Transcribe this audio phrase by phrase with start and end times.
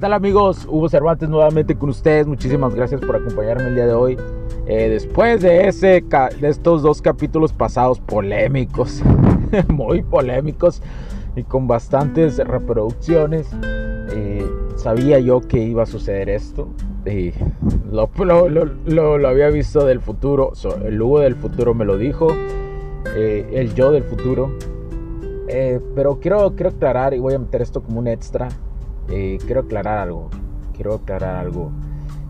[0.00, 0.66] ¿Qué tal amigos?
[0.66, 2.26] Hugo Cervantes nuevamente con ustedes.
[2.26, 4.16] Muchísimas gracias por acompañarme el día de hoy.
[4.66, 6.02] Eh, después de, ese,
[6.40, 9.02] de estos dos capítulos pasados polémicos,
[9.68, 10.80] muy polémicos
[11.36, 13.50] y con bastantes reproducciones,
[14.14, 16.68] eh, sabía yo que iba a suceder esto.
[17.04, 17.34] Y
[17.92, 18.08] lo,
[18.48, 20.54] lo, lo, había visto del futuro.
[20.82, 22.28] el Hugo del futuro me lo dijo.
[23.14, 24.50] Eh, el yo del futuro.
[25.94, 28.48] pero quiero, quiero aclarar y voy a meter esto como un extra
[29.10, 30.30] eh, quiero aclarar algo,
[30.74, 31.70] quiero aclarar algo.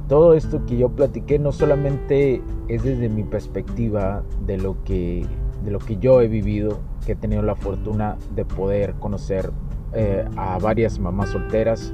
[0.09, 5.25] Todo esto que yo platiqué no solamente es desde mi perspectiva de lo que,
[5.65, 9.53] de lo que yo he vivido, que he tenido la fortuna de poder conocer
[9.93, 11.93] eh, a varias mamás solteras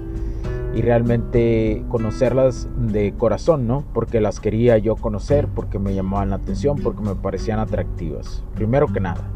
[0.75, 3.84] y realmente conocerlas de corazón, ¿no?
[3.95, 8.87] Porque las quería yo conocer, porque me llamaban la atención, porque me parecían atractivas, primero
[8.87, 9.31] que nada.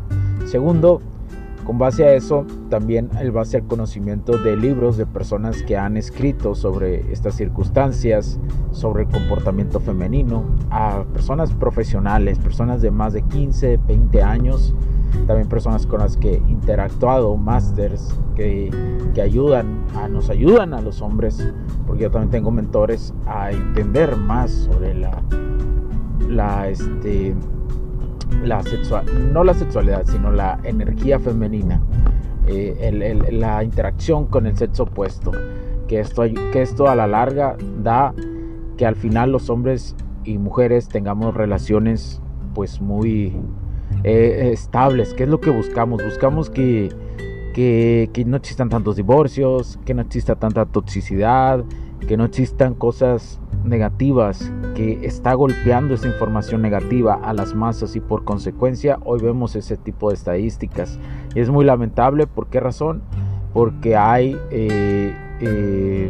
[0.46, 1.00] Segundo,
[1.64, 5.96] con base a eso, también el base al conocimiento de libros de personas que han
[5.96, 8.40] escrito sobre estas circunstancias,
[8.72, 14.74] sobre el comportamiento femenino, a personas profesionales, personas de más de 15, 20 años,
[15.26, 18.70] también personas con las que he interactuado, masters que,
[19.14, 21.52] que ayudan, a, nos ayudan a los hombres,
[21.86, 25.22] porque yo también tengo mentores a entender más sobre la,
[26.28, 27.34] la este,
[28.42, 31.80] la sexual, no la sexualidad, sino la energía femenina,
[32.46, 35.32] eh, la interacción con el sexo opuesto,
[35.88, 38.14] que esto, que esto a la larga da
[38.76, 42.22] que al final los hombres y mujeres tengamos relaciones
[42.54, 43.36] pues muy
[44.04, 46.88] eh, estables, que es lo que buscamos, buscamos que,
[47.54, 51.64] que, que no existan tantos divorcios, que no exista tanta toxicidad,
[52.06, 58.00] que no existan cosas negativas que está golpeando esa información negativa a las masas y
[58.00, 60.98] por consecuencia hoy vemos ese tipo de estadísticas.
[61.34, 63.02] Es muy lamentable, ¿por qué razón?
[63.54, 66.08] Porque hay eh, eh,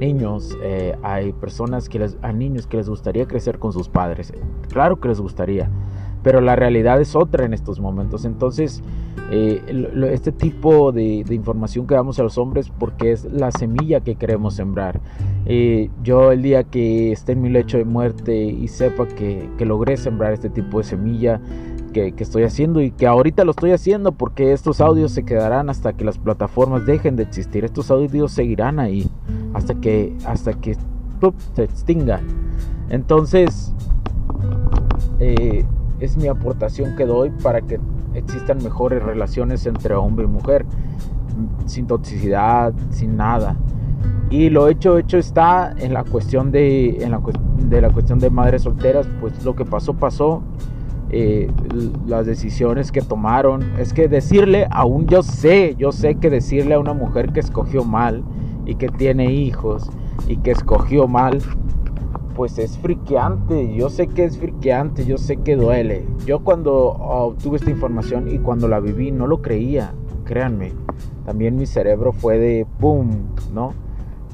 [0.00, 4.32] niños, eh, hay personas que hay niños que les gustaría crecer con sus padres.
[4.68, 5.70] Claro que les gustaría,
[6.22, 8.24] pero la realidad es otra en estos momentos.
[8.24, 8.82] Entonces,
[9.30, 9.62] eh,
[10.10, 14.54] este tipo de, información que damos a los hombres porque es la semilla que queremos
[14.54, 15.00] sembrar.
[15.44, 19.96] Eh, yo el día que esté en mi lecho de muerte y sepa que, logré
[19.96, 21.40] sembrar este tipo de semilla,
[21.92, 25.92] que, estoy haciendo y que ahorita lo estoy haciendo porque estos audios se quedarán hasta
[25.92, 27.64] que las plataformas dejen de existir.
[27.64, 29.10] Estos audios seguirán ahí
[29.52, 30.74] hasta que, hasta que
[31.54, 32.20] se extinga.
[32.88, 33.74] Entonces,
[35.20, 35.64] eh,
[36.00, 37.80] es mi aportación que doy para que
[38.14, 40.64] existan mejores relaciones entre hombre y mujer,
[41.66, 43.56] sin toxicidad, sin nada.
[44.30, 47.20] Y lo hecho, hecho está en la cuestión de, en la,
[47.68, 50.42] de la cuestión de madres solteras, pues lo que pasó, pasó.
[51.10, 51.50] Eh,
[52.06, 53.62] las decisiones que tomaron.
[53.78, 57.82] Es que decirle, aún yo sé, yo sé que decirle a una mujer que escogió
[57.82, 58.22] mal
[58.66, 59.88] y que tiene hijos
[60.26, 61.40] y que escogió mal,
[62.38, 63.74] pues es friqueante.
[63.74, 66.06] Yo sé que es friqueante, yo sé que duele.
[66.24, 69.92] Yo cuando obtuve esta información y cuando la viví no lo creía,
[70.24, 70.72] créanme.
[71.26, 73.74] También mi cerebro fue de boom, ¿no?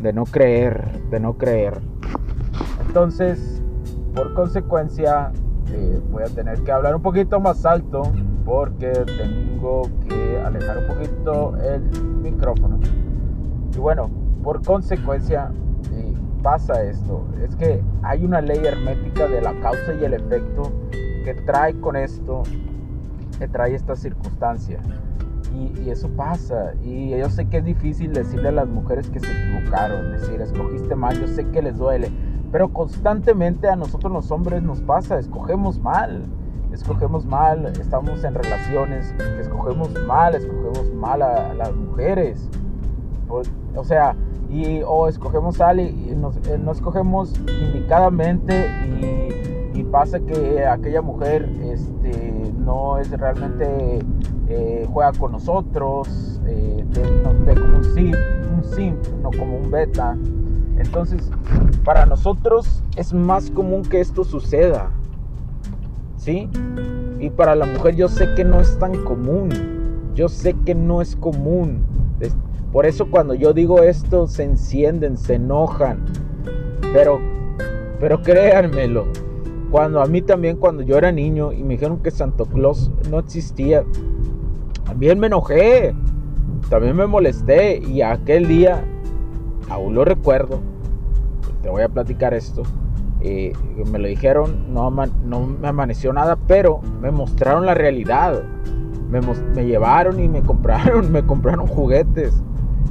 [0.02, 1.80] De no creer, de no creer.
[2.86, 3.62] Entonces,
[4.14, 5.32] por consecuencia,
[5.72, 8.02] eh, voy a tener que hablar un poquito más alto
[8.44, 11.80] porque tengo que alejar un poquito el
[12.20, 12.78] micrófono.
[13.74, 14.10] Y bueno,
[14.42, 15.50] por consecuencia,
[16.44, 17.24] pasa esto?
[17.42, 20.70] Es que hay una ley hermética de la causa y el efecto
[21.24, 22.42] que trae con esto,
[23.38, 24.78] que trae esta circunstancia.
[25.52, 26.74] Y, eso pasa.
[26.82, 30.94] Y yo sé que es difícil decirle a las mujeres que se equivocaron, decir, escogiste
[30.94, 32.10] mal, yo sé que les duele.
[32.52, 36.26] Pero constantemente a nosotros los hombres nos pasa, escogemos mal.
[36.72, 42.50] Escogemos mal, estamos en relaciones, escogemos mal, escogemos mal a, las mujeres.
[43.28, 44.16] o sea,
[44.86, 48.68] o escogemos sal y, nos, eh, no escogemos indicadamente
[49.00, 54.00] y, pasa que aquella mujer este, no es realmente
[54.48, 56.84] eh, juega con nosotros, eh,
[57.22, 58.16] nos ve como un simp,
[58.56, 60.16] un simp, no como un beta.
[60.78, 61.30] Entonces,
[61.84, 64.90] para nosotros es más común que esto suceda.
[66.16, 66.48] ¿Sí?
[67.20, 69.50] Y para la mujer yo sé que no es tan común.
[70.16, 71.84] Yo sé que no es común.
[72.74, 76.04] Por eso cuando yo digo esto se encienden, se enojan.
[76.92, 77.20] Pero
[78.00, 79.06] pero créanmelo,
[79.70, 83.20] cuando a mí también cuando yo era niño y me dijeron que Santo Claus no
[83.20, 83.84] existía,
[84.84, 85.94] también me enojé.
[86.68, 88.84] También me molesté y aquel día
[89.70, 90.58] aún lo recuerdo.
[91.62, 92.64] Te voy a platicar esto.
[93.20, 93.52] Eh,
[93.88, 98.42] me lo dijeron, no, me amaneció nada, pero me mostraron la realidad.
[99.08, 99.20] Me,
[99.54, 102.34] me, llevaron y me compraron, me compraron juguetes.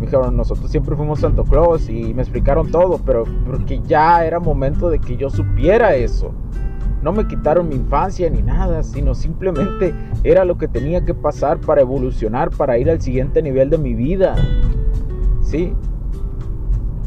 [0.04, 4.38] Me dijeron, nosotros siempre fuimos Santo Claus y me explicaron todo, pero porque ya era
[4.38, 6.34] momento de que yo supiera eso.
[7.02, 9.96] No me quitaron mi infancia ni nada, sino simplemente
[10.26, 13.94] era lo que tenía que pasar para evolucionar, para ir al siguiente nivel de mi
[13.94, 14.36] vida.
[15.42, 15.74] ¿Sí?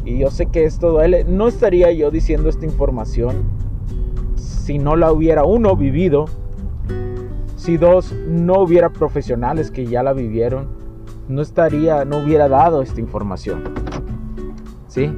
[0.03, 1.23] Y yo sé que esto duele.
[1.23, 3.43] No estaría yo diciendo esta información
[4.33, 6.25] si no la hubiera uno vivido.
[7.57, 10.86] Si dos, no hubiera profesionales que ya la vivieron.
[11.27, 13.63] No estaría, no hubiera dado esta información.
[14.87, 15.11] ¿Sí?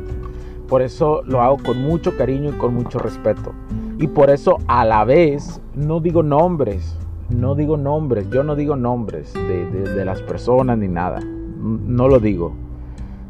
[0.67, 3.53] Por eso lo hago con mucho cariño y con mucho respeto.
[3.97, 6.97] Y por eso a la vez no digo nombres.
[7.29, 8.29] No digo nombres.
[8.29, 11.19] Yo no digo nombres de, de las personas ni nada.
[11.21, 12.53] No lo digo.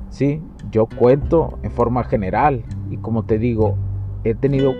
[0.10, 0.42] ¿Sí?
[0.72, 3.76] Yo cuento en forma general y como te digo,
[4.24, 4.74] he tenido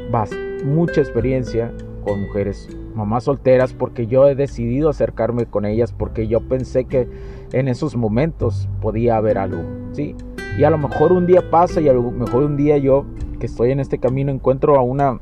[0.66, 1.72] mucha experiencia
[2.04, 2.70] con mujeres
[3.00, 7.08] mamás solteras porque yo he decidido acercarme con ellas porque yo pensé que
[7.52, 9.64] en esos momentos podía haber algo,
[9.94, 10.16] ¿sí?
[10.58, 13.06] Y a lo mejor un día pasa y a lo mejor un día yo
[13.40, 15.20] que estoy en este camino encuentro a una,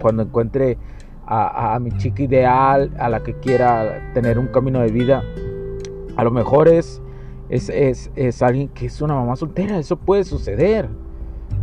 [0.00, 0.78] cuando encuentre
[1.26, 5.22] a, mi chica ideal, a la que quiera tener un camino de vida,
[6.16, 7.02] a lo mejor es
[7.48, 9.78] es, alguien que es una mamá soltera.
[9.78, 10.88] Eso puede suceder.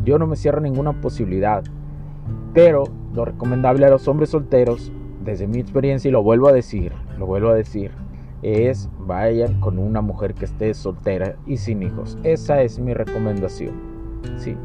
[0.04, 1.64] Yo no me cierro ninguna posibilidad.
[2.54, 4.92] Pero lo recomendable a los hombres solteros,
[5.26, 7.92] desde mi experiencia, y lo vuelvo a decir, lo vuelvo a decir,
[8.42, 12.18] es vayan con una mujer que esté soltera y sin hijos.
[12.24, 13.74] Esa es mi recomendación.
[14.38, 14.56] Sí.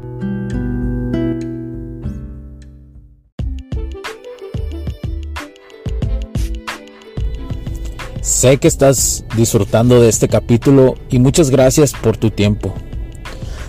[8.21, 12.73] Sé que estás disfrutando de este capítulo y muchas gracias por tu tiempo.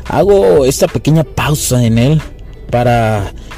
[0.08, 2.22] Hago esta pequeña pausa en él
[2.70, 3.32] para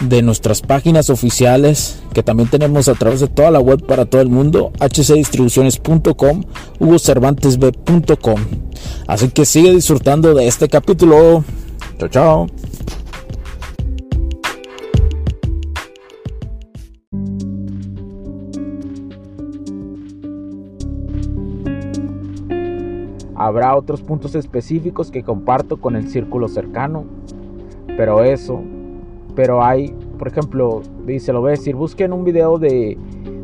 [0.00, 4.20] de nuestras páginas oficiales que también tenemos a través de toda la web para todo
[4.20, 6.44] el mundo, hcdistribuciones.com,
[6.78, 8.40] hugocervantesb.com.
[9.06, 11.44] Así que sigue disfrutando de este capítulo.
[11.98, 12.46] Chao, chao.
[23.36, 27.06] Habrá otros puntos específicos que comparto con el círculo cercano,
[27.96, 28.62] pero eso,
[29.40, 32.98] pero hay, por ejemplo, dice, lo voy a decir, busquen un video de,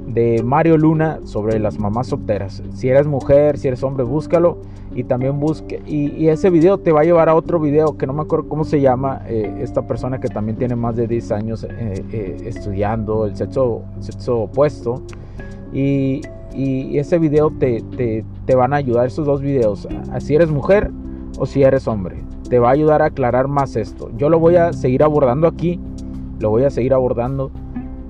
[0.08, 2.62] de Mario Luna sobre las mamás solteras.
[2.74, 4.58] Si eres mujer, si eres hombre, búscalo
[4.94, 5.80] y también busque.
[5.86, 8.64] Y, ese video te va a llevar a otro video que no me acuerdo cómo
[8.64, 9.22] se llama.
[9.26, 13.80] Eh, esta persona que también tiene más de 10 años eh, eh, estudiando el sexo,
[14.00, 15.00] sexo opuesto.
[15.72, 16.20] Y,
[16.52, 17.82] y ese video te,
[18.44, 19.88] te, van a ayudar, esos dos videos,
[20.18, 20.90] si eres mujer
[21.38, 22.16] o si eres hombre.
[22.48, 24.10] Te va a ayudar a aclarar más esto.
[24.16, 25.80] Yo lo voy a seguir abordando aquí,
[26.38, 27.50] lo voy a seguir abordando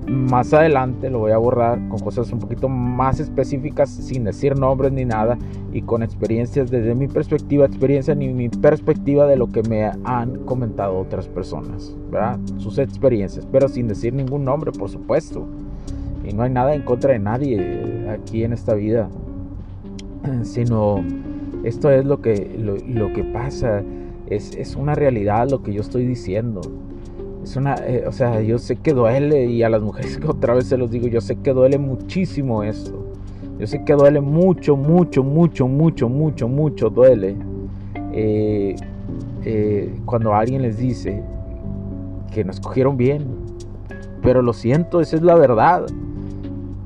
[0.07, 4.91] más adelante, lo voy a abordar con cosas un poquito más específicas, sin decir nombres
[4.93, 5.37] ni nada,
[5.73, 10.45] y con experiencias desde mi perspectiva, experiencia ni mi perspectiva de lo que me han
[10.45, 12.39] comentado otras personas, ¿verdad?
[12.57, 15.45] Sus experiencias, pero sin decir ningún nombre, por supuesto.
[16.23, 19.09] Y no hay nada en contra de nadie aquí en esta vida,
[20.43, 21.03] sino
[21.63, 23.83] esto es lo que, lo, que pasa,
[24.29, 26.61] es, es, una realidad lo que yo estoy diciendo.
[27.43, 30.53] Es una, eh, o sea, yo sé que duele y a las mujeres que otra
[30.53, 33.05] vez se los digo, yo sé que duele muchísimo esto.
[33.59, 37.35] Yo sé que duele mucho, mucho, mucho, mucho, mucho, mucho, duele.
[38.11, 38.75] Eh,
[39.45, 41.23] eh, cuando alguien les dice
[42.33, 43.25] que nos cogieron bien.
[44.21, 45.85] Pero lo siento, esa es la verdad.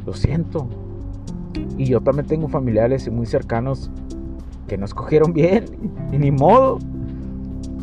[0.05, 0.67] Lo siento.
[1.77, 3.89] Y yo también tengo familiares muy cercanos
[4.67, 5.65] que no escogieron bien
[6.11, 6.79] ni modo.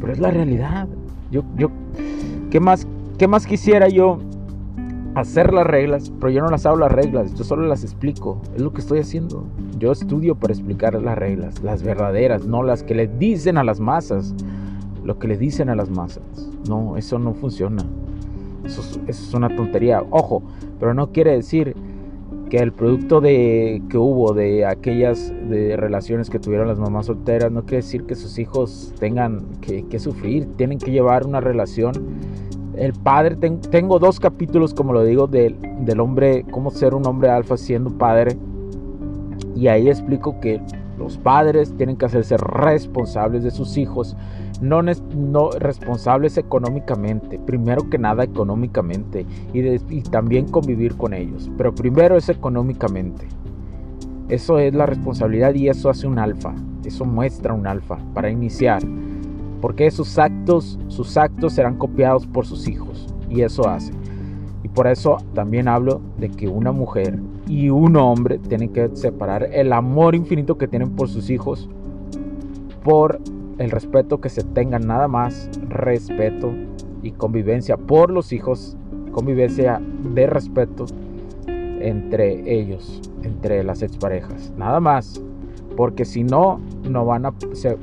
[0.01, 0.89] Pero es la realidad.
[1.31, 1.71] Yo, yo,
[2.51, 2.87] ¿qué más,
[3.19, 4.19] qué más quisiera yo
[5.15, 6.13] hacer las reglas?
[6.19, 8.41] Pero yo no las hago las reglas, yo solo las explico.
[8.55, 9.45] Es lo que estoy haciendo.
[9.79, 13.81] Yo estudio para explicar las reglas, las verdaderas, no las que le dicen a las
[13.81, 14.35] masas.
[15.05, 16.51] Lo que le dicen a las masas.
[16.69, 17.83] No, eso no funciona.
[18.65, 20.05] Eso es, eso es una tontería.
[20.11, 20.43] Ojo,
[20.79, 21.75] pero no quiere decir
[22.49, 27.53] que el producto de que hubo de aquellas de relaciones que tuvieron las mamás solteras
[27.53, 31.93] no quiere decir que sus hijos tengan que, sufrir, tienen que llevar una relación.
[32.77, 33.37] El padre,
[33.71, 37.91] tengo dos capítulos, como lo digo, del, del hombre, cómo ser un hombre alfa siendo
[37.91, 38.37] padre.
[39.55, 40.61] Y ahí explico que
[40.97, 44.17] los padres tienen que hacerse responsables de sus hijos
[44.61, 52.17] no, no responsables económicamente, primero que nada económicamente y, también convivir con ellos, pero primero
[52.17, 53.27] es económicamente.
[54.29, 58.83] Eso es la responsabilidad y eso hace un alfa, eso muestra un alfa para iniciar,
[59.61, 63.93] porque sus actos, sus actos serán copiados por sus hijos y eso hace.
[64.63, 69.49] Y por eso también hablo de que una mujer y un hombre tienen que separar
[69.53, 71.71] el amor infinito que tienen por sus hijos
[72.83, 73.21] por
[73.59, 76.53] el respeto que se tenga nada más, respeto
[77.03, 78.77] y convivencia por los hijos,
[79.13, 79.81] convivencia
[80.15, 80.87] de respeto
[81.47, 85.21] entre ellos, entre las exparejas, nada más,
[85.77, 87.77] porque si no, no van a, se,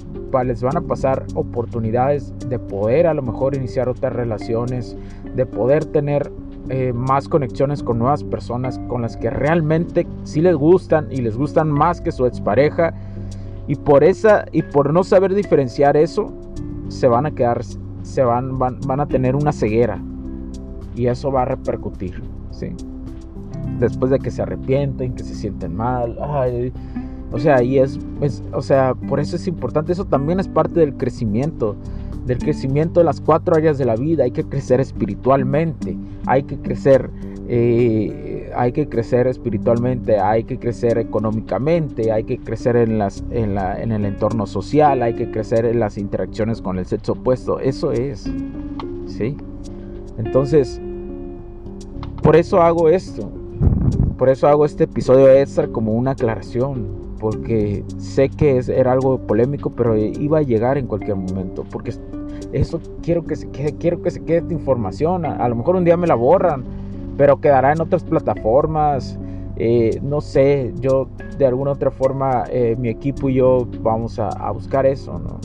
[0.43, 4.97] les van a pasar oportunidades de poder a lo mejor iniciar otras relaciones,
[5.35, 6.29] de poder tener
[6.69, 11.37] eh, más conexiones con nuevas personas con las que realmente sí les gustan y les
[11.37, 12.93] gustan más que su expareja
[13.67, 16.31] y por esa y por no saber diferenciar eso,
[16.87, 17.63] se van a quedar
[18.03, 19.99] se van, van, van a tener una ceguera
[20.95, 22.67] y eso va a repercutir, ¿sí?
[23.79, 26.17] Después de que se arrepienten, que se sienten mal,
[27.31, 30.79] o sea, y es, es, o sea, por eso es importante, eso también es parte
[30.79, 31.75] del crecimiento,
[32.25, 36.57] del crecimiento de las cuatro áreas de la vida, hay que crecer espiritualmente, hay que
[36.57, 37.09] crecer
[37.47, 38.24] eh,
[38.55, 43.81] hay que crecer espiritualmente, hay que crecer económicamente, hay que crecer en, las, en, la,
[43.81, 47.59] en el entorno social, hay que crecer en las interacciones con el sexo opuesto.
[47.59, 48.29] Eso es,
[49.07, 49.37] ¿sí?
[50.17, 50.79] Entonces,
[52.21, 53.29] por eso hago esto.
[54.17, 57.05] Por eso hago este episodio extra como una aclaración.
[57.19, 61.65] Porque sé que es, era algo polémico, pero iba a llegar en cualquier momento.
[61.69, 61.93] Porque
[62.51, 65.25] eso quiero que se quede, quiero que se quede esta información.
[65.25, 66.63] a lo mejor un día me la borran
[67.17, 69.17] pero quedará en otras plataformas.
[69.57, 71.07] Eh, no sé, yo
[71.37, 75.39] de alguna otra forma, eh, mi equipo y yo vamos a, buscar eso, ¿no?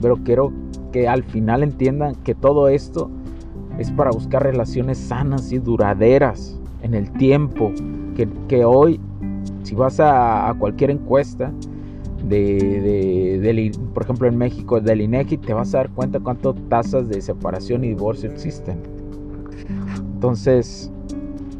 [0.00, 0.52] Pero quiero
[0.92, 3.10] que al final entiendan que todo esto
[3.78, 7.72] es para buscar relaciones sanas y duraderas en el tiempo.
[8.48, 9.00] Que, hoy,
[9.64, 11.52] si vas a, cualquier encuesta,
[12.28, 17.20] de, por ejemplo en México, del INEGI, te vas a dar cuenta cuántas tasas de
[17.20, 18.78] separación y divorcio existen.
[20.24, 20.90] Entonces,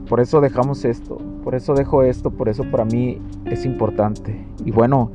[0.08, 4.42] por eso dejamos esto, por eso dejo esto, por eso para mí es importante.
[4.64, 5.10] Y bueno,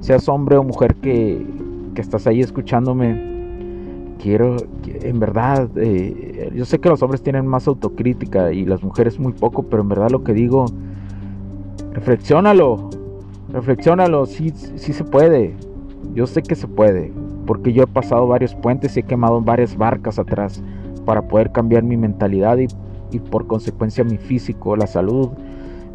[0.00, 1.46] seas hombre o mujer que,
[1.94, 8.52] estás ahí escuchándome, quiero, en verdad, eh, yo sé que los hombres tienen más autocrítica
[8.52, 10.66] y las mujeres muy poco, pero en verdad lo que digo,
[11.92, 12.90] reflexionalo,
[13.52, 15.54] reflexionalo, sí, sí se puede,
[16.14, 17.12] yo sé que se puede,
[17.46, 20.60] porque yo he pasado varios puentes y he quemado varias barcas atrás
[21.04, 22.68] para poder cambiar mi mentalidad y,
[23.18, 25.30] por consecuencia mi físico, la salud,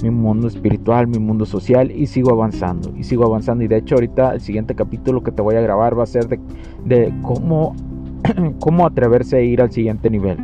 [0.04, 3.64] mi mundo espiritual, mi mundo social y sigo avanzando y sigo avanzando.
[3.64, 6.28] Y de hecho ahorita el siguiente capítulo que te voy a grabar va a ser
[6.28, 6.40] de,
[6.86, 7.76] de cómo,
[8.60, 10.38] cómo atreverse a ir al siguiente nivel.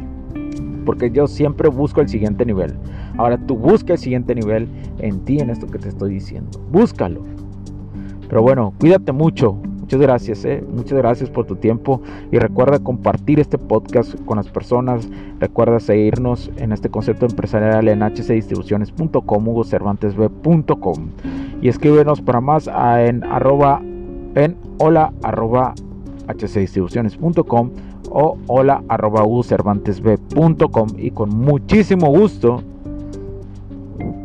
[0.85, 2.73] Porque yo siempre busco el siguiente nivel.
[3.17, 4.67] Ahora tú busca el siguiente nivel
[4.97, 6.59] en ti en esto que te estoy diciendo.
[6.71, 7.21] Búscalo.
[8.27, 9.59] Pero bueno cuídate mucho
[9.93, 10.63] Muchas gracias, eh.
[10.67, 15.07] muchas gracias por tu tiempo y recuerda compartir este podcast con las personas.
[15.39, 21.09] Recuerda seguirnos en este concepto empresarial en hcdistribuciones.com, hugocervantesb.com
[21.61, 23.83] y escríbenos para más en arroba
[24.33, 25.75] en hola arroba
[26.27, 27.69] hcdistribuciones.com
[28.09, 29.23] o hola arroba
[30.97, 32.63] y con muchísimo gusto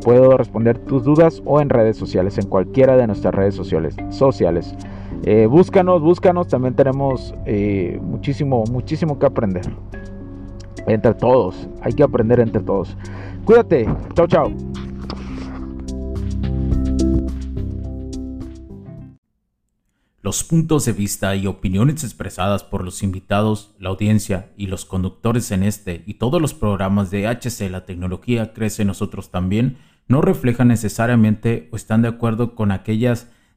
[0.02, 3.94] puedo responder tus dudas o en redes sociales, en cualquiera de nuestras redes sociales.
[4.08, 4.74] sociales.
[5.24, 9.68] Eh, búscanos, búscanos, también tenemos eh, muchísimo, muchísimo que aprender.
[10.86, 12.96] Entre todos, hay que aprender entre todos.
[13.44, 14.52] Cuídate, chao, chao.
[20.28, 25.50] Los puntos de vista y opiniones expresadas por los invitados, la audiencia y los conductores
[25.52, 30.68] en este y todos los programas de HC La Tecnología Crece Nosotros también no reflejan
[30.68, 33.30] necesariamente o están de acuerdo con aquellas